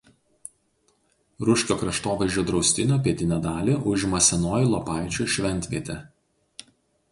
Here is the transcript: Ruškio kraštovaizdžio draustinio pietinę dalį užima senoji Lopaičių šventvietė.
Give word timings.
Ruškio 1.49 1.75
kraštovaizdžio 1.81 2.45
draustinio 2.47 2.97
pietinę 3.09 3.39
dalį 3.45 3.77
užima 3.93 4.23
senoji 4.31 4.73
Lopaičių 4.75 5.31
šventvietė. 5.37 6.03